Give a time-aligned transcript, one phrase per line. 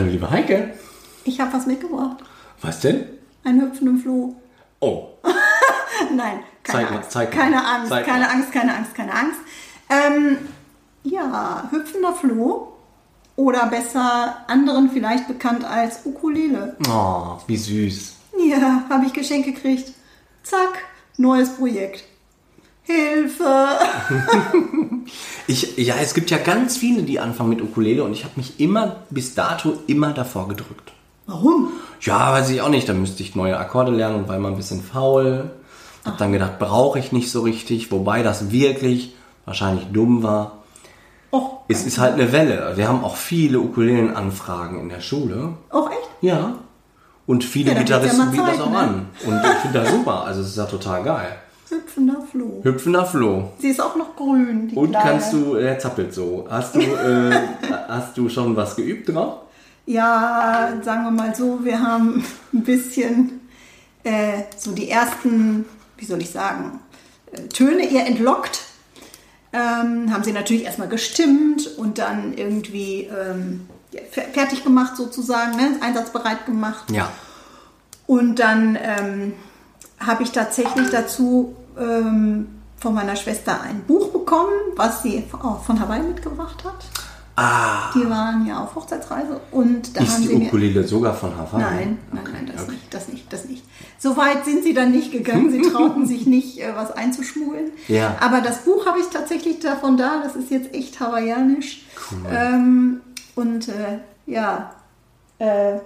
[0.00, 0.72] Hallo, liebe Heike.
[1.24, 2.16] ich habe was mitgebracht.
[2.62, 3.04] Was denn?
[3.44, 4.34] Ein hüpfenden Floh.
[4.80, 5.08] Oh,
[6.16, 7.10] Nein, keine Zeig mal, Angst.
[7.10, 7.42] zeig mal.
[7.42, 8.30] keine Angst, Zeig keine mal.
[8.30, 9.40] Angst, keine Angst, keine Angst.
[9.90, 10.38] Ähm,
[11.02, 12.72] ja, hüpfender Floh
[13.36, 16.78] oder besser anderen vielleicht bekannt als Ukulele.
[16.88, 18.14] oh wie süß.
[18.48, 19.92] Ja, habe ich Geschenk gekriegt.
[20.42, 20.78] Zack,
[21.18, 22.04] neues Projekt.
[22.90, 23.78] Hilfe!
[25.46, 28.60] Ich, ja, es gibt ja ganz viele, die anfangen mit Ukulele und ich habe mich
[28.60, 30.92] immer, bis dato, immer davor gedrückt.
[31.26, 31.68] Warum?
[32.00, 32.88] Ja, weiß ich auch nicht.
[32.88, 35.50] Da müsste ich neue Akkorde lernen und war immer ein bisschen faul.
[36.04, 37.90] Hab dann gedacht, brauche ich nicht so richtig.
[37.92, 40.58] Wobei das wirklich wahrscheinlich dumm war.
[41.32, 42.72] Och, Es ist halt eine Welle.
[42.76, 45.54] Wir haben auch viele Ukulelen-Anfragen in der Schule.
[45.70, 45.98] auch echt?
[46.20, 46.54] Ja.
[47.26, 48.78] Und viele Ja, ja Gitarristen mal bieten das auch ne?
[48.78, 49.06] an.
[49.26, 50.24] Und ich finde das super.
[50.24, 51.36] Also es ist ja total geil.
[51.70, 52.60] Hüpfender Floh.
[52.62, 53.52] Hüpfender Floh.
[53.58, 55.10] Sie ist auch noch grün, die Und Kleine.
[55.10, 56.46] kannst du, er zappelt so.
[56.50, 57.48] Hast du, äh,
[57.88, 59.42] hast du schon was geübt drauf?
[59.86, 63.40] Ja, sagen wir mal so, wir haben ein bisschen
[64.04, 65.64] äh, so die ersten,
[65.96, 66.80] wie soll ich sagen,
[67.32, 68.62] äh, Töne ihr entlockt.
[69.52, 73.66] Ähm, haben sie natürlich erstmal gestimmt und dann irgendwie ähm,
[74.32, 75.76] fertig gemacht sozusagen, ne?
[75.80, 76.90] einsatzbereit gemacht.
[76.90, 77.10] Ja.
[78.06, 79.32] Und dann ähm,
[79.98, 85.78] habe ich tatsächlich dazu ähm, von meiner Schwester ein Buch bekommen, was sie auch von
[85.80, 86.84] Hawaii mitgebracht hat.
[87.36, 91.14] Ah, Die waren ja auf Hochzeitsreise und da ist haben die sie mir Ukulele sogar
[91.14, 91.62] von Hawaii?
[91.62, 92.72] Nein, nein, Okay, nein, das okay.
[92.72, 93.64] nicht, das nicht, das nicht.
[93.98, 95.50] So weit sind sie dann nicht gegangen.
[95.50, 97.70] Sie trauten sich nicht, äh, was einzuschmuggeln.
[97.88, 98.16] Ja.
[98.20, 100.20] Aber das Buch habe ich tatsächlich davon da.
[100.22, 101.82] Das ist jetzt echt hawaiianisch.
[102.30, 103.00] Ähm,
[103.36, 104.74] und äh, ja,
[105.38, 105.78] äh,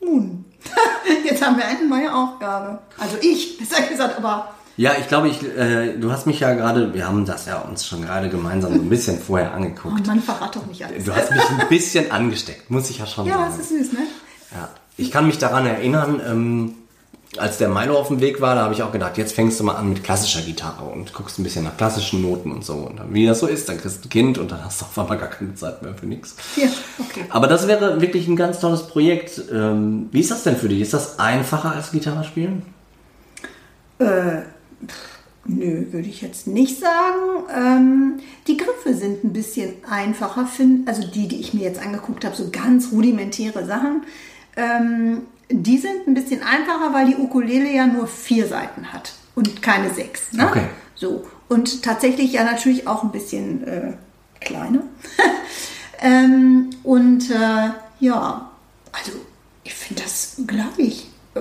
[0.00, 0.44] nun.
[1.24, 2.78] jetzt haben wir eine neue Aufgabe.
[2.98, 6.94] Also ich, besser gesagt, aber Ja, ich glaube, ich, äh, du hast mich ja gerade,
[6.94, 10.06] wir haben das ja uns schon gerade gemeinsam so ein bisschen vorher oh angeguckt.
[10.06, 11.04] Mann, verrat doch nicht alles.
[11.04, 13.44] Du hast mich ein bisschen angesteckt, muss ich ja schon ja, sagen.
[13.50, 14.06] das ist süß, ne?
[14.52, 14.68] Ja.
[14.96, 16.74] Ich kann mich daran erinnern, ähm,
[17.38, 19.64] als der Milo auf dem Weg war, da habe ich auch gedacht, jetzt fängst du
[19.64, 22.74] mal an mit klassischer Gitarre und guckst ein bisschen nach klassischen Noten und so.
[22.74, 24.84] Und dann, wie das so ist, dann kriegst du ein Kind und dann hast du
[24.84, 26.36] auf einmal gar keine Zeit mehr für nichts.
[26.54, 26.68] Ja,
[27.00, 27.24] okay.
[27.30, 29.42] Aber das wäre wirklich ein ganz tolles Projekt.
[29.52, 30.80] Ähm, wie ist das denn für dich?
[30.80, 32.62] Ist das einfacher als Gitarre spielen?
[35.44, 37.44] Nö, würde ich jetzt nicht sagen.
[37.54, 42.24] Ähm, die Griffe sind ein bisschen einfacher, find, also die, die ich mir jetzt angeguckt
[42.24, 44.02] habe, so ganz rudimentäre Sachen.
[44.56, 49.62] Ähm, die sind ein bisschen einfacher, weil die Ukulele ja nur vier Seiten hat und
[49.62, 50.32] keine sechs.
[50.32, 50.46] Ne?
[50.46, 50.64] Okay.
[50.94, 51.26] So.
[51.48, 53.92] Und tatsächlich ja natürlich auch ein bisschen äh,
[54.40, 54.82] kleiner.
[56.00, 58.50] ähm, und äh, ja,
[58.92, 59.12] also
[59.64, 61.08] ich finde das gleich.
[61.34, 61.40] Äh,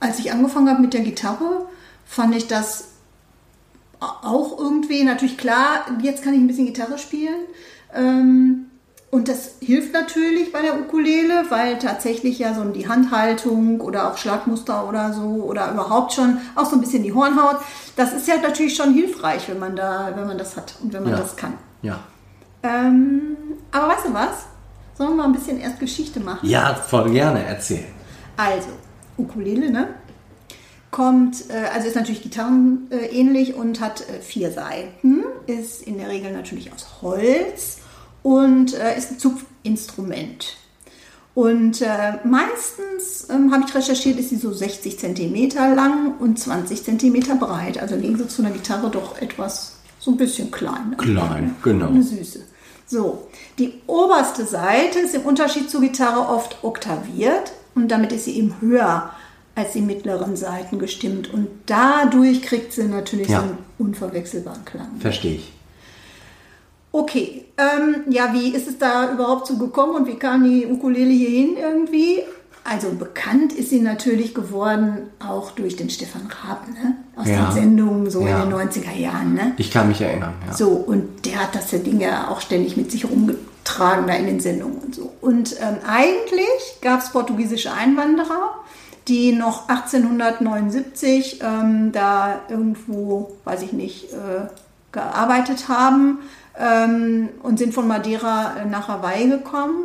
[0.00, 1.68] Als ich angefangen habe mit der Gitarre,
[2.14, 2.88] fand ich das
[4.00, 7.40] auch irgendwie, natürlich klar, jetzt kann ich ein bisschen Gitarre spielen.
[7.94, 8.66] Ähm,
[9.10, 14.16] und das hilft natürlich bei der Ukulele, weil tatsächlich ja so die Handhaltung oder auch
[14.18, 17.56] Schlagmuster oder so oder überhaupt schon auch so ein bisschen die Hornhaut,
[17.96, 21.04] das ist ja natürlich schon hilfreich, wenn man da, wenn man das hat und wenn
[21.04, 21.18] man Ja.
[21.18, 21.54] das kann.
[21.82, 22.00] Ja.
[22.64, 23.36] Ähm,
[23.70, 24.46] aber weißt du was?
[24.98, 26.48] Sollen wir mal ein bisschen erst Geschichte machen?
[26.48, 27.84] Ja, voll gerne, erzähl.
[28.36, 28.68] Also,
[29.16, 29.88] Ukulele, ne?
[30.94, 36.08] Kommt, äh, also ist natürlich Gitarren äh, und hat äh, vier Seiten, ist in der
[36.08, 37.78] Regel natürlich aus Holz
[38.22, 40.56] und ist ein Zupfinstrument.
[41.34, 41.82] Und
[42.24, 47.76] meistens, ähm, habe ich recherchiert, ist sie so 60 cm lang und 20 cm breit.
[47.82, 50.90] Also im Gegensatz zu einer Gitarre doch etwas, so ein bisschen klein.
[50.90, 50.96] ne?
[50.96, 51.88] Klein, genau.
[51.88, 52.44] Eine Süße.
[52.86, 53.26] So,
[53.58, 58.54] die oberste Seite ist im Unterschied zur Gitarre oft oktaviert und damit ist sie eben
[58.60, 59.10] höher
[59.54, 63.38] als die mittleren Seiten gestimmt und dadurch kriegt sie natürlich Ja.
[63.40, 64.88] so einen unverwechselbaren Klang.
[65.00, 65.52] Verstehe ich.
[66.92, 71.10] Okay, ähm, ja, wie ist es da überhaupt so gekommen und wie kam die Ukulele
[71.10, 72.20] hier hin irgendwie?
[72.62, 76.96] Also bekannt ist sie natürlich geworden auch durch den Stefan Raab, ne?
[77.16, 77.46] Aus Ja.
[77.46, 78.36] den Sendungen so Ja.
[78.44, 79.52] in den 90er Jahren, ne?
[79.58, 80.54] Ich kann mich erinnern, ja.
[80.54, 84.40] So, und der hat das Ding ja auch ständig mit sich rumgetragen da in den
[84.40, 85.12] Sendungen und so.
[85.20, 88.54] Und ähm, eigentlich gab es portugiesische Einwanderer,
[89.08, 94.48] die noch 1879 ähm, da irgendwo, weiß ich nicht, äh,
[94.92, 96.18] gearbeitet haben
[96.58, 99.84] ähm, und sind von Madeira nach Hawaii gekommen.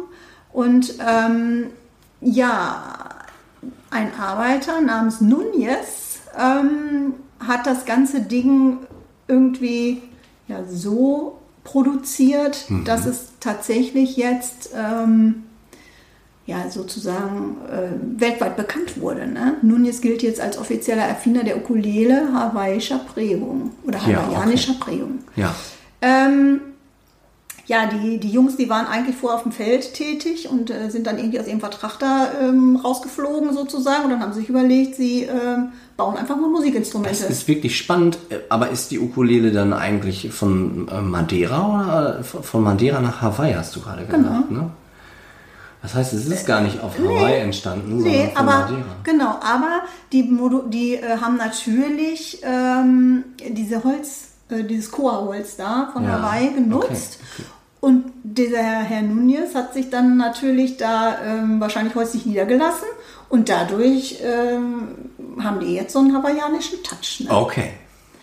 [0.54, 1.68] Und ähm,
[2.21, 3.10] ja,
[3.92, 7.13] ein Arbeiter namens Nunez ähm,
[7.45, 8.77] hat das ganze Ding
[9.27, 10.01] irgendwie
[10.48, 12.83] ja, so produziert, Mhm.
[12.86, 15.44] dass es tatsächlich jetzt ähm,
[16.50, 19.28] ja, sozusagen äh, weltweit bekannt wurde.
[19.28, 19.57] Ne?
[19.62, 25.19] Nunez gilt jetzt als offizieller Erfinder der Ukulele hawaiischer Prägung oder Ja, hawaiianischer Prägung.
[25.36, 25.54] Ja.
[26.01, 26.62] Ähm,
[27.68, 31.06] ja, die, die Jungs, die waren eigentlich vorher auf dem Feld tätig und äh, sind
[31.06, 34.96] dann irgendwie aus ihrem Vertrag da ähm, rausgeflogen sozusagen und dann haben sie sich überlegt,
[34.96, 37.25] sie ähm, bauen einfach mal Das Musikinstrumente.
[37.25, 38.18] ist wirklich spannend,
[38.50, 43.54] aber ist die Ukulele dann eigentlich von äh, Madeira oder äh, von Madeira nach Hawaii,
[43.54, 44.72] hast du gerade gesagt, ne?
[45.81, 48.95] Das heißt, es ist gar nicht auf Hawaii entstanden, Nee, sondern von aber Madeira.
[49.03, 49.81] genau, aber
[50.11, 56.21] die, Modu- die äh, haben natürlich ähm, diese Holz, äh, dieses Koa-Holz da von Ja,
[56.21, 57.19] Hawaii genutzt.
[57.21, 57.43] okay, okay.
[57.81, 62.87] Und dieser Herr Nunez hat sich dann natürlich da ähm, wahrscheinlich häuslich niedergelassen
[63.29, 64.89] und dadurch ähm,
[65.41, 67.21] haben die jetzt so einen hawaiianischen Touch.
[67.21, 67.31] Ne?
[67.33, 67.69] Okay,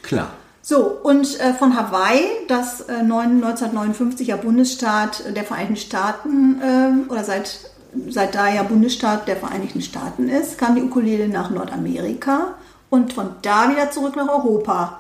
[0.03, 0.29] klar.
[0.69, 7.05] So, und äh, von Hawaii, das äh, neun- 1959 ja Bundesstaat der Vereinigten Staaten ähm,
[7.09, 7.71] oder seit,
[8.09, 12.55] seit da ja Bundesstaat der Vereinigten Staaten ist, kam die Ukulele nach Nordamerika
[12.91, 14.99] und von da wieder zurück nach Europa.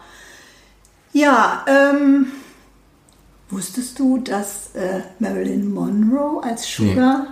[1.12, 2.26] Ja, ähm,
[3.50, 7.26] wusstest du, dass äh, Marilyn Monroe als Sugar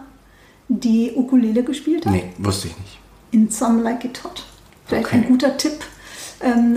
[0.66, 2.12] die Ukulele gespielt hat?
[2.12, 2.98] Nee, wusste ich nicht.
[3.30, 4.42] In Some Like It Hot.
[4.86, 5.16] Vielleicht Okay.
[5.18, 5.84] ein guter Tipp,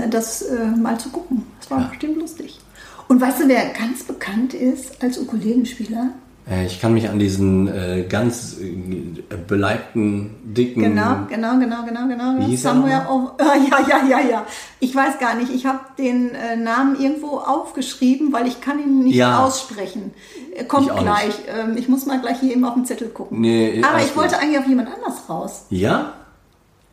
[0.09, 1.43] das äh, mal zu gucken.
[1.59, 2.59] Das war bestimmt lustig.
[3.07, 6.09] Und weißt du, wer ganz bekannt ist als Ukulelenspieler?
[6.49, 10.81] Äh, Ich kann mich an diesen äh, ganz äh, beleibten, dicken.
[10.81, 12.39] Genau, genau, genau, genau, genau.
[12.39, 13.35] Wie hieß er Somewhere over,
[13.69, 14.45] ja, ja, ja, ja.
[14.79, 15.51] Ich weiß gar nicht.
[15.53, 19.43] Ich habe den äh, Namen irgendwo aufgeschrieben, weil ich kann ihn nicht Ja.
[19.45, 20.13] aussprechen.
[20.55, 21.35] Er kommt Ich gleich.
[21.57, 23.39] Ähm, ich muss mal gleich hier eben auf den Zettel gucken.
[23.41, 24.43] Nee, Aber ich wollte gut.
[24.43, 25.65] eigentlich auf jemand anders raus.
[25.69, 26.13] Ja?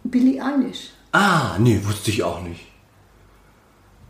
[0.04, 0.90] Billie Eilish.
[1.14, 2.60] Ah, nee, wusste ich auch nicht.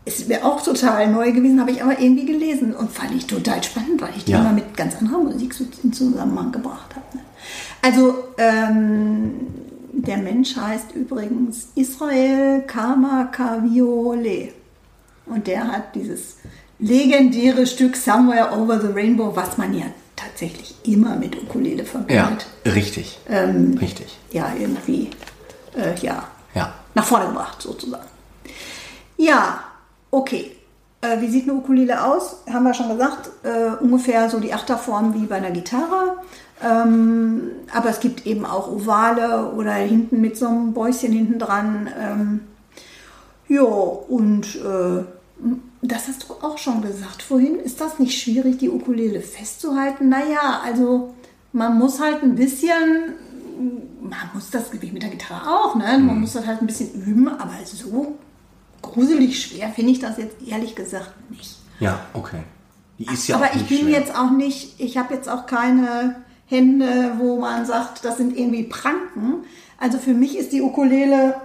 [0.05, 3.63] Ist mir auch total neu gewesen, habe ich aber irgendwie gelesen und fand ich total
[3.63, 4.39] spannend, weil ich die Ja.
[4.39, 7.05] immer mit ganz anderer Musik so in Zusammenhang gebracht habe.
[7.17, 7.23] Ne?
[7.83, 9.31] Also, ähm,
[9.93, 14.49] der Mensch heißt übrigens Israel Kamakaviole.
[15.27, 16.37] Und der hat dieses
[16.79, 19.85] legendäre Stück Somewhere Over the Rainbow, was man ja
[20.15, 22.45] tatsächlich immer mit Ukulele Ja, verbindet.
[22.65, 23.19] richtig.
[23.29, 24.17] Ähm, Richtig.
[24.31, 25.11] ja, irgendwie,
[25.77, 26.73] äh, ja, Ja.
[26.95, 28.07] Nach vorne gebracht, sozusagen.
[29.17, 29.63] Ja,
[30.11, 30.55] okay.
[31.01, 32.37] Äh, wie sieht eine Ukulele aus?
[32.51, 36.17] Haben wir schon gesagt, äh, ungefähr so die Achterform wie bei einer Gitarre.
[36.63, 41.89] Ähm, aber es gibt eben auch ovale oder hinten mit so einem Bäuschen hinten dran.
[41.99, 42.39] Ähm,
[43.47, 45.03] ja, und äh,
[45.81, 47.59] das hast du auch schon gesagt vorhin.
[47.59, 50.09] Ist das nicht schwierig, die Ukulele festzuhalten?
[50.09, 51.13] Naja, also
[51.51, 53.13] man muss halt ein bisschen,
[54.01, 55.97] man muss das wie mit der Gitarre auch, ne?
[55.99, 58.15] Man muss das halt ein bisschen üben, aber so
[58.81, 61.55] gruselig schwer finde ich das jetzt ehrlich gesagt nicht.
[61.79, 62.43] Ja, okay.
[62.99, 63.99] Die ist ja aber ich bin schwer.
[63.99, 68.63] jetzt auch nicht, ich habe jetzt auch keine Hände, wo man sagt, das sind irgendwie
[68.63, 69.43] Pranken.
[69.77, 71.35] Also für mich ist die Ukulele,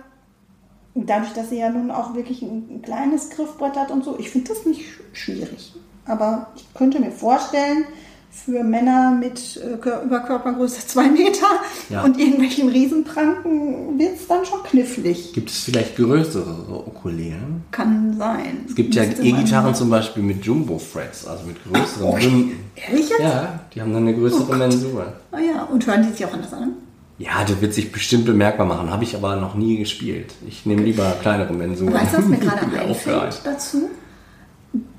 [0.95, 4.31] dadurch, dass sie ja nun auch wirklich ein, ein kleines Griffbrett hat und so, ich
[4.31, 5.75] finde das nicht sch- schwierig.
[6.05, 7.85] Aber ich könnte mir vorstellen,
[8.31, 11.47] für Männer mit äh, Kör- Überkörpergröße zwei Meter
[11.88, 12.02] Ja.
[12.05, 15.33] und irgendwelchen Riesenpranken wird es dann schon knifflig.
[15.33, 17.64] Gibt es vielleicht größere Ukulelen?
[17.71, 18.64] Kann sein.
[18.69, 22.52] Es gibt ja Müsste E-Gitarren zum Beispiel mit Jumbo-Frets, also mit größeren Oh, Bünden.
[22.76, 23.21] ehrlich jetzt?
[23.21, 24.59] Ja, die haben dann eine größere Gott.
[24.59, 25.12] Mensur.
[25.33, 26.73] Ah ja, und hören die sich auch anders an?
[27.19, 28.90] Ja, das wird sich bestimmt bemerkbar machen.
[28.90, 30.33] Habe ich aber noch nie gespielt.
[30.49, 31.93] Ich nehme lieber kleinere Mensuren.
[31.93, 33.90] Weißt du, was mir gerade einfällt dazu?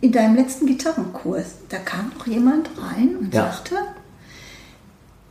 [0.01, 3.51] In deinem letzten Gitarrenkurs, da kam doch jemand rein und Ja.
[3.51, 3.75] sagte,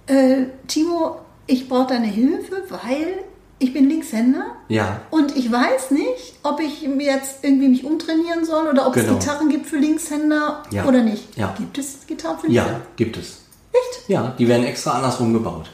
[0.07, 3.25] äh, Timo, ich brauche deine Hilfe, weil
[3.59, 8.45] ich bin Linkshänder Ja, und ich weiß nicht, ob ich mir jetzt irgendwie mich umtrainieren
[8.45, 9.15] soll oder ob Genau.
[9.15, 10.85] es Gitarren gibt für Linkshänder Ja.
[10.87, 11.37] oder nicht.
[11.37, 11.55] Ja.
[11.59, 12.73] Gibt es Gitarren für Linkshänder?
[12.79, 13.39] ja, gibt es.
[13.73, 14.09] Echt?
[14.09, 15.71] Ja, die werden extra andersrum gebaut.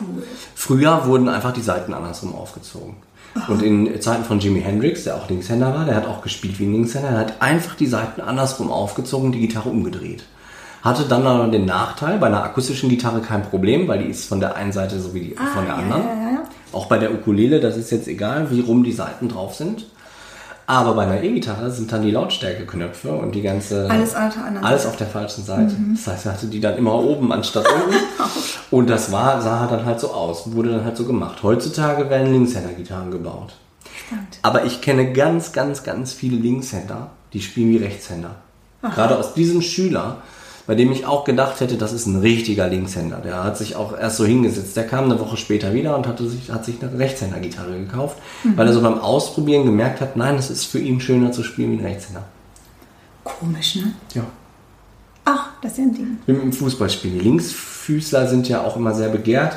[0.00, 0.22] Cool.
[0.54, 2.96] Früher wurden einfach die Seiten andersrum aufgezogen.
[3.46, 6.66] Und in Zeiten von Jimi Hendrix, der auch Linkshänder war, der hat auch gespielt wie
[6.66, 10.24] ein Linkshänder, der hat einfach die Seiten andersrum aufgezogen, die Gitarre umgedreht.
[10.82, 14.40] Hatte dann aber den Nachteil, bei einer akustischen Gitarre kein Problem, weil die ist von
[14.40, 16.02] der einen Seite so wie die von der ja, anderen.
[16.02, 16.42] ja, ja.
[16.72, 19.86] Auch bei der Ukulele, das ist jetzt egal, wie rum die Seiten drauf sind.
[20.68, 23.88] Aber bei einer E-Gitarre sind dann die Lautstärkeknöpfe und die ganze.
[23.90, 25.74] Alles auf der anderen Alles auf der falschen Seite.
[25.94, 27.96] Das heißt, er hatte die dann immer oben anstatt unten.
[28.70, 30.52] und das war, sah dann halt so aus.
[30.52, 31.42] Wurde dann halt so gemacht.
[31.42, 33.54] Heutzutage werden Linkshänder-Gitarren gebaut.
[33.96, 34.38] Spannend.
[34.42, 38.34] Aber ich kenne ganz, ganz, ganz viele Linkshänder, die spielen wie Rechtshänder.
[38.82, 40.18] Gerade aus diesem Schüler,
[40.68, 43.16] bei dem ich auch gedacht hätte, das ist ein richtiger Linkshänder.
[43.24, 44.76] Der hat sich auch erst so hingesetzt.
[44.76, 48.18] Der kam eine Woche später wieder und hatte sich, hat sich eine Rechtshänder-Gitarre gekauft,
[48.54, 51.72] weil er so beim Ausprobieren gemerkt hat, nein, es ist für ihn schöner zu spielen
[51.72, 52.22] wie ein Rechtshänder.
[53.24, 53.94] Komisch, ne?
[54.14, 54.24] Ja.
[55.24, 56.18] Ach, das ist ja ein Ding.
[56.26, 57.12] Im Fußballspiel.
[57.12, 59.56] Die Linksfüßler sind ja auch immer sehr begehrt,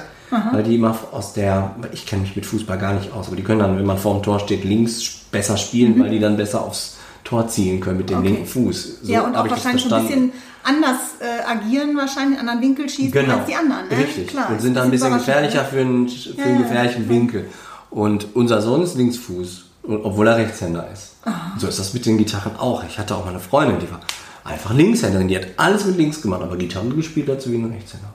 [0.53, 3.43] weil die immer aus der, ich kenne mich mit Fußball gar nicht aus, aber die
[3.43, 6.63] können dann, wenn man vor dem Tor steht, links besser spielen, weil die dann besser
[6.63, 8.23] aufs Tor ziehen können mit dem Mhm.
[8.25, 8.33] Okay.
[8.33, 8.99] linken Fuß.
[9.03, 10.31] So ja, und auch wahrscheinlich schon ein bisschen
[10.63, 13.87] anders äh, agieren, wahrscheinlich einen anderen Winkel schießen Genau, als die anderen.
[13.89, 13.97] Ne?
[13.97, 14.27] richtig.
[14.27, 17.49] Klar, und sind dann ein bisschen überraschend, gefährlicher für einen, für einen ja, gefährlichen Winkel.
[17.89, 21.15] Und unser Sohn ist Linksfuß, obwohl er Rechtshänder ist.
[21.57, 22.83] So ist das mit den Gitarren auch.
[22.83, 23.99] Ich hatte auch mal eine Freundin, die war
[24.43, 25.27] einfach Linkshänderin.
[25.27, 28.09] Die hat alles mit links gemacht, aber Gitarre gespielt hat sie wie ein Rechtshänder.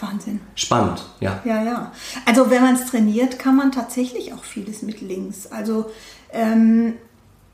[0.00, 0.40] Wahnsinn.
[0.54, 1.40] Spannend, ja.
[1.44, 1.92] Ja, ja.
[2.24, 5.46] Also wenn man es trainiert, kann man tatsächlich auch vieles mit links.
[5.46, 5.90] Also
[6.32, 6.94] ähm,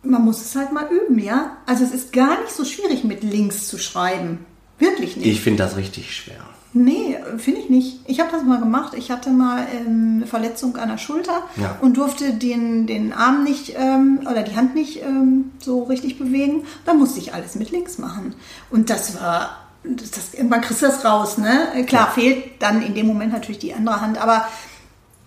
[0.06, 1.56] man muss es halt mal üben, ja.
[1.66, 4.44] Also es ist gar nicht so schwierig, mit links zu schreiben.
[4.78, 5.26] Wirklich nicht.
[5.26, 6.36] Ich finde das richtig schwer.
[6.72, 8.00] Nee, finde ich nicht.
[8.06, 8.92] Ich habe das mal gemacht.
[8.94, 11.78] Ich hatte mal ähm, eine Verletzung an der Schulter Ja.
[11.80, 16.64] und durfte den, den Arm nicht ähm, oder die Hand nicht ähm, so richtig bewegen.
[16.84, 18.34] Da musste ich alles mit links machen.
[18.68, 21.38] Und das war, das, das, irgendwann kriegst du das raus.
[21.38, 21.82] Ne?
[21.86, 24.46] Klar, fehlt dann in dem Moment natürlich die andere Hand, aber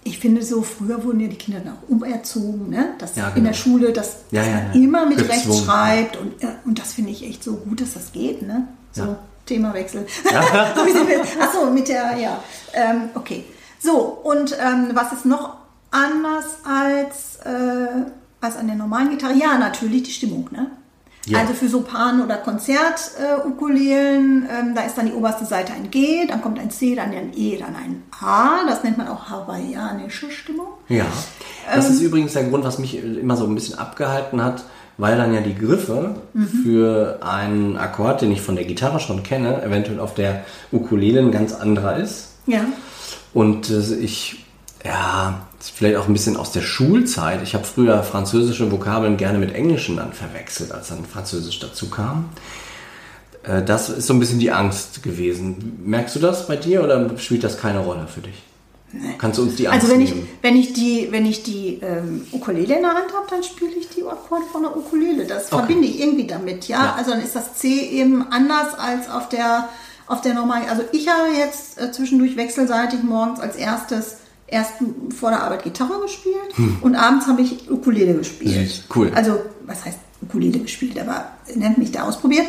[0.03, 2.93] ich finde so, früher wurden ja die Kinder dann auch umerzogen, ne?
[2.99, 3.47] dass Ja, in genau.
[3.47, 4.81] der Schule, dass, Ja, dass ja, man ja.
[4.81, 7.93] immer mit rechts Gezwungen, schreibt und, ja, und das finde ich echt so gut, dass
[7.93, 8.41] das geht.
[8.41, 8.67] Ne?
[8.91, 9.19] So, Ja.
[9.45, 10.05] Themawechsel.
[10.75, 11.21] so sind wir.
[11.41, 12.43] Achso, mit der, ja.
[12.73, 13.43] Ähm, okay.
[13.79, 15.55] So, und ähm, was ist noch
[15.91, 18.03] anders als, äh,
[18.41, 19.33] als an der normalen Gitarre?
[19.33, 20.67] Ja, natürlich die Stimmung, ne?
[21.29, 21.39] Ja.
[21.39, 26.41] Also für Sopran- oder Konzert-Ukulelen, ähm, da ist dann die oberste Seite ein G, dann
[26.41, 28.65] kommt ein C, dann ein E, dann ein A.
[28.67, 30.67] Das nennt man auch hawaiianische Stimmung.
[30.87, 31.05] Ja.
[31.73, 31.93] Das Ähm.
[31.93, 34.63] ist übrigens der Grund, was mich immer so ein bisschen abgehalten hat,
[34.97, 36.47] weil dann ja die Griffe Mhm.
[36.63, 41.31] für einen Akkord, den ich von der Gitarre schon kenne, eventuell auf der Ukulele ein
[41.31, 42.29] ganz anderer ist.
[42.47, 42.61] Ja.
[43.33, 44.45] Und äh, ich,
[44.85, 47.41] ja, vielleicht auch ein bisschen aus der Schulzeit.
[47.43, 52.29] Ich habe früher französische Vokabeln gerne mit englischen dann verwechselt, als dann Französisch dazu kam.
[53.43, 55.81] Äh, Das ist so ein bisschen die Angst gewesen.
[55.85, 58.43] Merkst du das bei dir oder spielt das keine Rolle für dich?
[59.19, 60.27] Kannst du uns die Angst Also wenn ich, nehmen?
[60.41, 63.87] wenn ich die, wenn ich die ähm, Ukulele in der Hand habe, dann spiele ich
[63.89, 65.25] die Akkorde von der Ukulele.
[65.25, 66.85] Das verbinde ich irgendwie damit, ja?
[66.85, 66.95] Ja.
[66.97, 69.69] Also dann ist das C eben anders als auf der
[70.07, 70.67] auf der normalen.
[70.69, 74.17] Also ich habe jetzt äh, zwischendurch wechselseitig morgens als erstes
[74.51, 74.73] erst
[75.17, 78.55] vor der Arbeit Gitarre gespielt und abends habe ich Ukulele gespielt.
[78.55, 78.65] Hm.
[78.65, 79.11] Süß, cool.
[79.15, 81.25] Also was heißt Ukulele gespielt, aber
[81.55, 82.47] nennt mich da ausprobiert.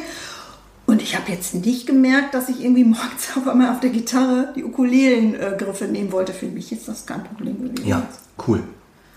[0.86, 4.52] Und ich habe jetzt nicht gemerkt, dass ich irgendwie morgens auf einmal auf der Gitarre
[4.56, 6.32] die Ukulelengriffe nehmen wollte.
[6.32, 7.86] Für mich ist das kein Problem gewesen.
[7.86, 8.02] Ja,
[8.48, 8.62] cool.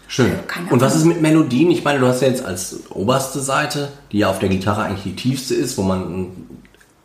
[0.07, 0.31] Schön.
[0.47, 1.71] keine Und was ist mit Melodien?
[1.71, 5.03] Ich meine, du hast ja jetzt als oberste Seite, die ja auf der Gitarre eigentlich
[5.03, 6.27] die tiefste ist, wo man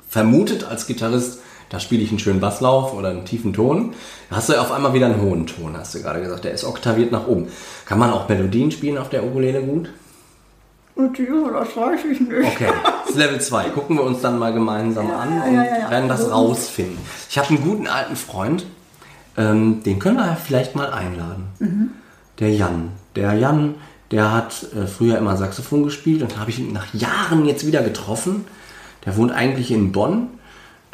[0.08, 1.38] vermutet als Gitarrist,
[1.70, 3.94] da spiele ich einen schönen Basslauf oder einen tiefen Ton.
[4.30, 6.44] Da hast du ja auf einmal wieder einen hohen Ton, hast du gerade gesagt.
[6.44, 7.48] Der ist oktaviert nach oben.
[7.84, 9.90] Kann man auch Melodien spielen auf der Ukulele gut?
[10.98, 12.44] Ja, das weiß ich nicht.
[12.44, 13.70] Okay, das ist Level 2.
[13.70, 15.90] Gucken wir uns dann mal gemeinsam an und ja, ja, ja.
[15.90, 16.98] werden das rausfinden.
[17.30, 18.66] Ich habe einen guten alten Freund,
[19.36, 21.44] ähm, den können wir ja vielleicht mal einladen.
[21.60, 21.90] Mhm.
[22.40, 22.90] Der Jan.
[23.14, 23.76] Der Jan,
[24.10, 27.82] der hat äh, früher immer Saxophon gespielt und habe ich ihn nach Jahren jetzt wieder
[27.82, 28.46] getroffen.
[29.06, 30.28] Der wohnt eigentlich in Bonn.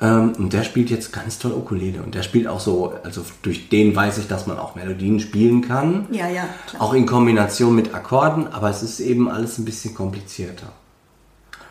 [0.01, 2.03] Ähm, und der spielt jetzt ganz toll Ukulele.
[2.03, 5.63] Und der spielt auch so, also durch den weiß ich, dass man auch Melodien spielen
[5.63, 6.07] kann.
[6.11, 6.83] Ja, ja, klar.
[6.83, 10.69] Auch in Kombination mit Akkorden, aber es ist eben alles ein bisschen komplizierter.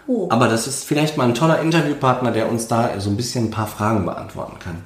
[0.08, 0.28] Oh.
[0.30, 3.52] Aber das ist vielleicht mal ein toller Interviewpartner, der uns da so ein bisschen ein
[3.52, 4.78] paar Fragen beantworten kann.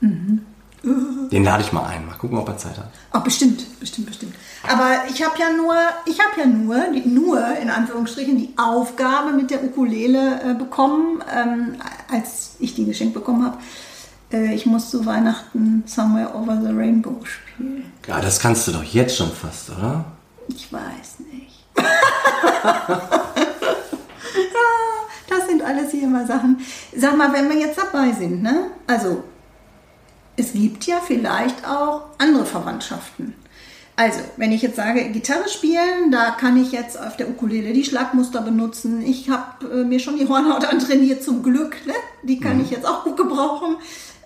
[0.00, 0.40] Mhm.
[0.86, 2.06] Den lade ich mal ein.
[2.06, 2.88] Mal gucken, ob er Zeit hat.
[3.10, 4.34] Ach, bestimmt, bestimmt, bestimmt.
[4.62, 5.74] Aber ich habe ja nur,
[6.06, 11.22] ich habe ja nur, die, nur in Anführungsstrichen, die Aufgabe mit der Ukulele äh, bekommen,
[11.34, 11.76] ähm,
[12.12, 13.58] als ich die geschenkt bekommen habe.
[14.32, 17.92] Äh, ich muss zu Weihnachten Somewhere Over the Rainbow spielen.
[18.06, 20.04] Ja, das kannst du doch jetzt schon fast, oder?
[20.48, 21.64] Ich weiß nicht.
[24.58, 26.58] Ah, das sind alles hier immer Sachen.
[26.96, 28.70] Sag mal, wenn wir jetzt dabei sind, ne?
[28.86, 29.22] Also,
[30.36, 33.34] es gibt ja vielleicht auch andere Verwandtschaften.
[33.98, 37.84] Also, wenn ich jetzt sage, Gitarre spielen, da kann ich jetzt auf der Ukulele die
[37.84, 39.00] Schlagmuster benutzen.
[39.00, 41.76] Ich habe äh, mir schon die Hornhaut antrainiert, zum Glück.
[41.86, 41.94] Ne?
[42.22, 43.76] Die kann ich jetzt auch gut gebrauchen.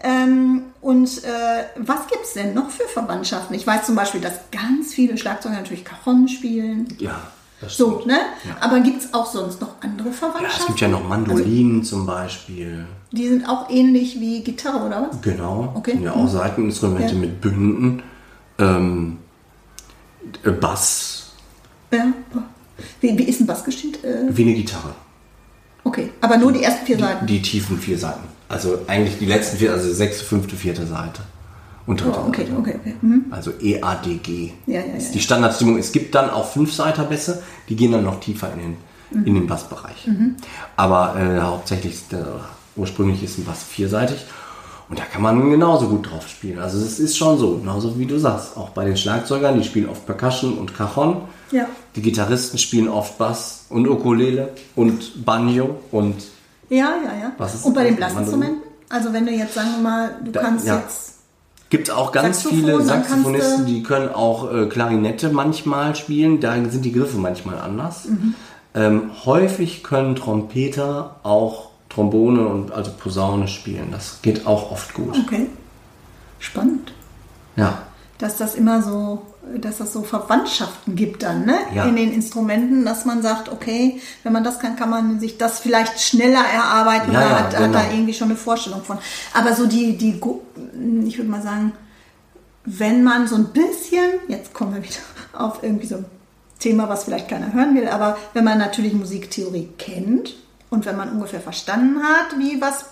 [0.02, 3.55] Ähm, und äh, was gibt es denn noch für Verwandtschaften?
[3.55, 6.88] Ich weiß zum Beispiel, dass ganz viele Schlagzeuger natürlich Cajon spielen.
[6.99, 7.21] Ja,
[7.61, 8.07] das So, stimmt.
[8.07, 8.19] ne?
[8.49, 8.57] Ja.
[8.61, 10.61] Aber gibt es auch sonst noch andere Ja, Verwandtschaften?
[10.62, 12.87] es gibt ja noch Mandolinen zum Beispiel.
[13.12, 15.21] Die sind auch ähnlich wie Gitarre, oder was?
[15.21, 15.73] Genau.
[15.75, 15.93] Okay.
[15.93, 17.19] Sind ja auch Seiteninstrumente Ja.
[17.21, 18.02] mit Bünden.
[18.59, 19.19] Ähm,
[20.45, 21.33] äh, Bass
[21.93, 22.07] Ja.
[23.00, 24.02] Wie, wie ist ein Bass gestimmt?
[24.05, 24.95] Äh, wie eine Gitarre.
[26.21, 27.26] Aber nur die ersten vier Seiten.
[27.26, 28.21] Die tiefen vier Seiten.
[28.49, 31.23] Also eigentlich die letzten vier, also sechste, fünfte, vierte Seite.
[31.87, 32.57] Und dritte Oh, okay, Seite.
[32.59, 32.95] okay, okay.
[33.02, 33.25] Mhm.
[33.31, 34.52] Also EADG.
[34.67, 35.25] Ja, ja, ist ja, die ja.
[35.25, 35.79] Standardstimmung.
[35.79, 38.76] Es gibt dann auch Fünfseiterbässe, die gehen dann noch tiefer in den,
[39.11, 39.26] Mhm.
[39.26, 40.09] in den Bassbereich.
[40.76, 42.26] Aber äh, hauptsächlich der,
[42.76, 44.18] ursprünglich ist ein Bass vierseitig.
[44.88, 46.58] Und da kann man genauso gut drauf spielen.
[46.58, 48.56] Also es ist schon so, genauso wie du sagst.
[48.56, 51.22] Auch bei den Schlagzeugern, die spielen oft Percussion und Cajon.
[51.52, 51.66] Ja.
[51.94, 56.16] Die Gitarristen spielen oft Bass und Ukulele und Banjo und
[56.68, 57.32] Ja, ja, ja.
[57.38, 58.62] Was ist- Und bei den Blasinstrumenten?
[58.88, 60.78] Also wenn du jetzt, sagen wir mal, du Da- kannst ja.
[60.80, 61.14] jetzt...
[61.68, 66.40] Gibt auch ganz Saxophon, viele Saxophonisten, die können auch äh, Klarinette manchmal spielen.
[66.40, 68.06] Da sind die Griffe manchmal anders.
[68.06, 68.34] Mhm.
[68.74, 73.88] Ähm, häufig können Trompeter auch Trombone und also Posaune spielen.
[73.90, 75.18] Das geht auch oft gut.
[75.26, 75.49] Okay.
[76.38, 76.92] Spannend.
[77.56, 77.82] Ja,
[78.16, 79.23] Dass das immer so,
[79.61, 81.59] dass das so Verwandtschaften gibt dann, ne?
[81.75, 81.85] Ja.
[81.85, 85.59] In den Instrumenten, dass man sagt, okay, wenn man das kann, kann man sich das
[85.59, 87.73] vielleicht schneller erarbeiten Ja, oder hat, hat genau.
[87.73, 88.99] da irgendwie schon eine Vorstellung von.
[89.35, 90.20] Aber so die, die,
[91.06, 91.73] ich würde mal sagen,
[92.64, 95.00] wenn man so ein bisschen, jetzt kommen wir wieder
[95.32, 96.04] auf irgendwie so ein
[96.61, 100.37] Thema, was vielleicht keiner hören will, aber wenn man natürlich Musiktheorie kennt
[100.70, 102.86] und wenn man ungefähr verstanden hat, wie was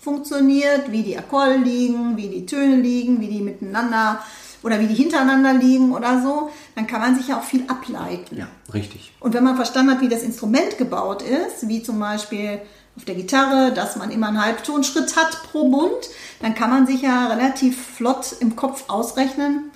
[0.00, 4.20] funktioniert, wie die Akkorde liegen, wie die Töne liegen, wie die miteinander
[4.62, 8.36] oder wie die hintereinander liegen oder so, dann kann man sich ja auch viel ableiten.
[8.36, 9.12] ja, richtig.
[9.20, 12.60] Und wenn man verstanden hat, wie das Instrument gebaut ist, wie zum Beispiel
[12.96, 16.10] auf der Gitarre, dass man immer einen Halbtonschritt hat pro Bund,
[16.42, 19.70] dann kann man sich ja relativ flott im Kopf ausrechnen,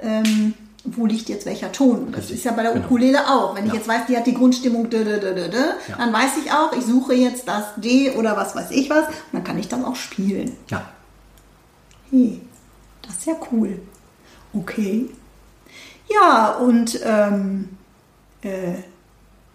[0.00, 2.08] ähm, wo liegt jetzt welcher Ton.
[2.10, 2.86] Das Richtig, ist ja bei der genau.
[2.86, 3.54] Ukulele auch.
[3.54, 3.78] Wenn ich Ja.
[3.78, 5.58] jetzt weiß, die hat die Grundstimmung, dö, dö, dö, dö, dö,
[5.88, 5.96] Ja.
[5.98, 9.14] dann weiß ich auch, ich suche jetzt das D oder was weiß ich was, und
[9.32, 10.56] dann kann ich das auch spielen.
[10.68, 10.82] Ja.
[12.10, 12.40] Hey,
[13.02, 13.80] das ist ja cool.
[14.54, 15.10] Okay.
[16.12, 17.68] Ja, und ähm,
[18.42, 18.74] äh,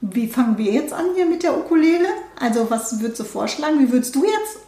[0.01, 2.07] wie fangen wir jetzt an hier mit der Ukulele?
[2.39, 3.79] Also was würdest du vorschlagen?
[3.79, 4.59] Wie würdest du jetzt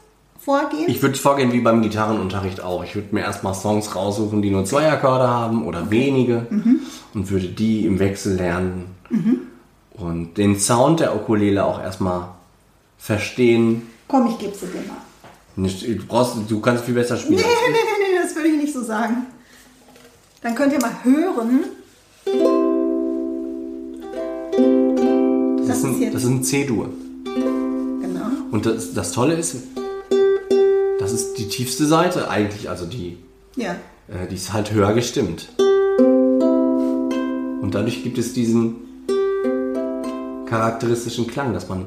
[0.52, 0.86] vorgehen?
[0.88, 2.82] Ich würde vorgehen wie beim Gitarrenunterricht auch.
[2.86, 6.80] Ich würde mir erstmal Songs raussuchen, die nur zwei Akkorde haben oder wenige Mhm.
[7.14, 8.86] und würde die im Wechsel lernen.
[9.92, 12.30] Und den Sound der Ukulele auch erstmal
[12.98, 13.82] verstehen.
[14.08, 14.98] Komm, ich gebe sie dir mal.
[15.58, 17.40] Nicht, du, brauchst, du kannst viel besser spielen.
[17.40, 19.26] Nee, nee, nee, nee, das würde ich nicht so sagen.
[20.42, 21.60] Dann könnt ihr mal hören.
[25.58, 26.90] Das, Das ist ein, jetzt- das ist ein C-Dur.
[27.26, 28.26] Genau.
[28.52, 29.56] Und das, das Tolle ist,
[31.08, 33.16] das ist die tiefste Seite eigentlich, also die,
[33.56, 33.78] Ja.
[34.10, 35.48] äh, die ist halt höher gestimmt.
[37.62, 38.76] Und dadurch gibt es diesen
[40.50, 41.86] charakteristischen Klang, dass man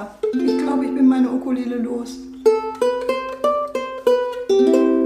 [0.00, 2.16] ja, ich glaube, ich bin meine Ukulele los.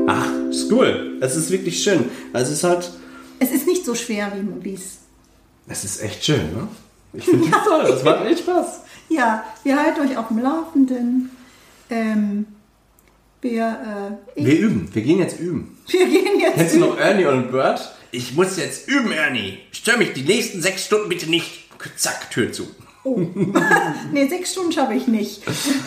[0.06, 1.18] Ach, ist cool.
[1.20, 2.04] Es ist wirklich schön.
[2.32, 2.90] Also es ist halt,
[3.38, 4.98] Es ist nicht so schwer, wie es.
[5.68, 6.68] es ist echt schön, ne?
[7.12, 7.84] Ich finde das toll.
[7.88, 8.80] Das macht echt Spaß.
[9.08, 11.30] Ja, wir halten euch auf dem Laufenden.
[11.90, 12.46] Ähm,
[13.40, 14.88] wir, äh, Wir üben.
[14.92, 15.76] Wir gehen jetzt üben.
[15.86, 16.54] wir gehen jetzt.
[16.56, 17.94] Kennst du noch Ernie und Bert?
[18.10, 19.58] Ich muss jetzt üben, Ernie.
[19.72, 21.64] Stör mich die nächsten sechs Stunden bitte nicht.
[21.96, 22.66] Zack, Tür zu.
[24.12, 25.42] Nee, sechs Stunden schaffe ich nicht.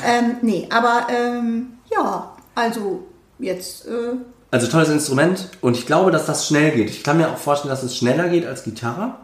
[0.06, 3.04] ähm, nee, aber ähm, ja, also
[3.40, 3.88] jetzt.
[3.88, 4.18] Äh,
[4.52, 6.90] Also tolles Instrument und ich glaube, dass das schnell geht.
[6.90, 9.16] Ich kann mir auch vorstellen, dass es schneller geht als Gitarre,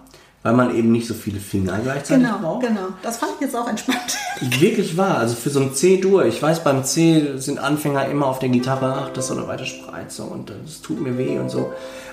[0.44, 2.68] weil man eben nicht so viele Finger gleichzeitig genau, braucht.
[2.68, 2.88] genau.
[3.02, 4.18] Das fand ich jetzt auch entspannt.
[4.60, 5.18] Wirklich wahr.
[5.20, 9.04] Also für so ein C-Dur, ich weiß, beim C sind Anfänger immer auf der Gitarre,
[9.06, 11.72] ach, das ist so eine weite Spreize und das tut mir weh und so.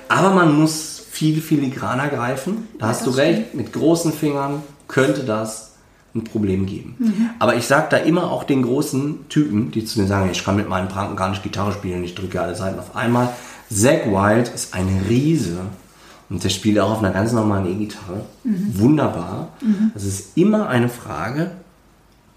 [0.08, 2.68] Aber man muss viel filigraner greifen.
[2.78, 5.69] Da hast du recht, mit großen Fingern könnte das
[6.14, 6.96] ein Problem geben.
[6.98, 7.30] Mhm.
[7.38, 10.56] Aber ich sag da immer auch den großen Typen, die zu mir sagen, ich kann
[10.56, 13.30] mit meinen Pranken gar nicht Gitarre spielen, ich drücke alle Seiten auf einmal.
[13.70, 15.60] Zack Wild ist ein Riese
[16.28, 18.24] und der spielt auch auf einer ganz normalen E-Gitarre.
[18.44, 18.78] Mhm.
[18.78, 19.48] Wunderbar.
[19.94, 21.52] Es ist immer eine Frage,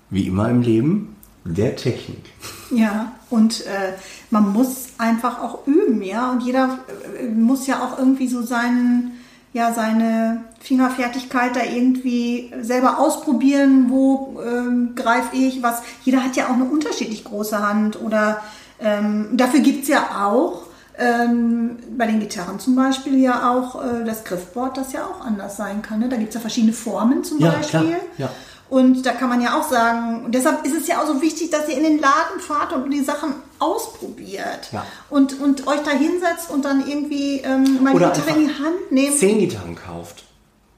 [0.10, 2.24] wie immer im Leben, der Technik.
[2.72, 3.94] Ja, und äh,
[4.30, 6.32] man muss einfach auch üben, ja.
[6.32, 6.80] Und jeder
[7.20, 9.14] äh, muss ja auch irgendwie so seinen,
[9.54, 15.82] ja seine Fingerfertigkeit da irgendwie selber ausprobieren, wo ähm, greife ich, was.
[16.04, 18.42] Jeder hat ja auch eine unterschiedlich große Hand oder
[18.80, 20.64] ähm, dafür gibt's ja auch
[20.98, 25.58] ähm, bei den Gitarren zum Beispiel ja auch äh, das Griffboard, das ja auch anders
[25.58, 26.00] sein kann.
[26.00, 26.10] Ne?
[26.10, 27.80] Da gibt's ja verschiedene Formen zum Ja, Beispiel.
[27.80, 28.30] klar, ja.
[28.74, 31.52] Und da kann man ja auch sagen, und deshalb ist es ja auch so wichtig,
[31.52, 34.70] dass ihr in den Laden fahrt und die Sachen ausprobiert.
[34.72, 34.84] Ja.
[35.12, 38.54] Und, und euch da hinsetzt und dann irgendwie ähm, mal Oder die Gitarre in die
[38.56, 39.16] Hand nehmt.
[39.16, 40.24] Zehn Gitarren kauft.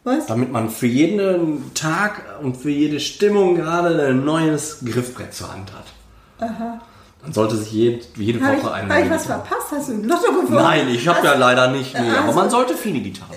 [0.04, 0.26] Was?
[0.26, 5.72] Damit man für jeden Tag und für jede Stimmung gerade ein neues Griffbrett zur Hand
[5.72, 6.50] hat.
[6.50, 6.82] Aha.
[7.24, 9.68] Dann sollte sich jede, jede Habe ich, Woche eine hab ich was verpasst?
[9.72, 10.54] Hast du ein Lotto gewonnen?
[10.54, 11.94] Nein, ich habe ja leider nicht.
[11.94, 13.32] Nee, aber Also- man sollte viele Gitarren.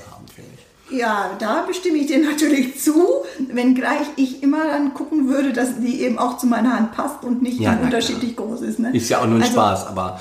[0.91, 3.05] Ja, da bestimme ich dir natürlich zu,
[3.53, 7.43] wenngleich ich immer dann gucken würde, dass die eben auch zu meiner Hand passt und
[7.43, 8.79] nicht Ja, na unterschiedlich groß ist.
[8.79, 8.97] Ne?
[8.97, 10.21] Ist ja auch nur ein Also, Spaß, aber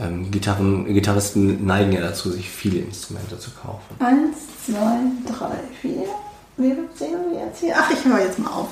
[0.00, 3.94] ähm, Gitarren, Gitarristen neigen ja dazu, sich viele Instrumente zu kaufen.
[4.00, 4.98] Eins, zwei,
[5.32, 6.04] drei, vier.
[6.58, 7.74] Wie zählen wir jetzt hier?
[7.76, 8.68] Ach, ich höre jetzt mal auf.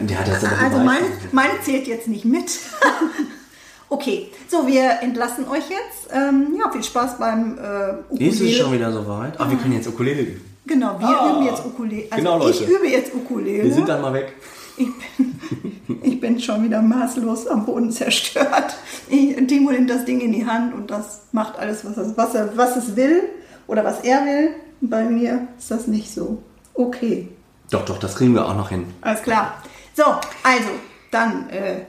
[0.00, 2.44] Der hat das aber Also meine, meine zählt jetzt nicht mit.
[3.88, 6.12] okay, so wir entlassen euch jetzt.
[6.12, 7.90] Ähm, ja, viel Spaß beim äh,
[8.22, 8.56] Ist es Ukulele.
[8.62, 9.40] schon wieder soweit?
[9.40, 10.51] Ah, wir können jetzt Ukulele üben.
[10.66, 11.32] Genau, wir Ah.
[11.36, 12.04] üben jetzt Ukulele.
[12.10, 12.72] Also Genau, ich Leute.
[12.72, 13.64] übe jetzt Ukulele.
[13.64, 14.32] Wir sind dann mal weg.
[14.76, 18.74] Ich bin, ich bin schon wieder maßlos am Boden zerstört.
[19.08, 22.34] Ich, Timo nimmt das Ding in die Hand und das macht alles, was es, was,
[22.34, 23.22] er, was es will
[23.66, 24.50] oder was er will.
[24.80, 26.42] Bei mir ist das nicht so.
[26.74, 27.28] Okay,
[27.70, 28.86] Doch, doch, das kriegen wir auch noch hin.
[29.02, 29.62] alles klar.
[29.94, 30.68] So, also,
[31.10, 31.82] dann, äh,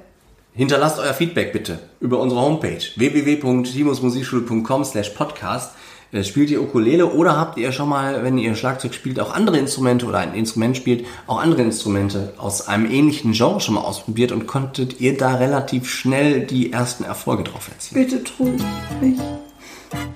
[0.55, 5.71] Hinterlasst euer Feedback bitte über unsere Homepage www.timusmusikschule.com slash podcast.
[6.13, 9.57] Äh, Spielt ihr Ukulele oder habt ihr schon mal, wenn ihr Schlagzeug spielt, auch andere
[9.57, 14.31] Instrumente oder ein Instrument spielt, auch andere Instrumente aus einem ähnlichen Genre schon mal ausprobiert
[14.31, 18.05] und konntet ihr da relativ schnell die ersten Erfolge drauf erzielen?
[18.05, 18.63] bitte tröst
[19.01, 19.19] mich.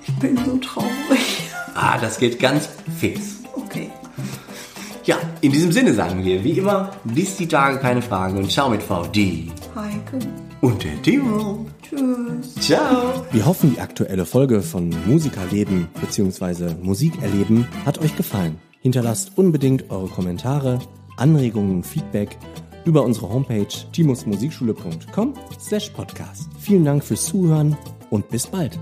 [0.06, 0.88] Ich bin so traurig.
[1.74, 3.36] Ah, das geht ganz fix.
[3.54, 3.90] Okay.
[5.04, 8.68] Ja, in diesem Sinne sagen wir, wie immer, bis die Tage keine Fragen und ciao
[8.68, 10.18] mit VD Heike.
[10.60, 11.66] und der Timo.
[11.88, 12.54] Tschüss.
[12.60, 13.24] Ciao.
[13.30, 16.74] Wir hoffen, die aktuelle Folge von Musikerleben bzw.
[16.82, 18.56] Musikerleben hat euch gefallen.
[18.80, 20.78] Hinterlasst unbedingt eure Kommentare,
[21.16, 22.38] Anregungen und Feedback
[22.84, 26.48] über unsere Homepage timusmusikschule.com slash podcast.
[26.58, 27.76] Vielen Dank fürs Zuhören
[28.10, 28.78] und bis bald.